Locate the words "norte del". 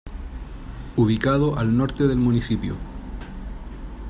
1.77-2.17